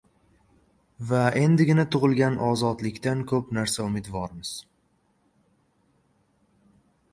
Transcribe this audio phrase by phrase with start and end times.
[1.09, 4.51] va endigina tug‘ilgan ozodlikdan ko‘p narsa umidvormiz.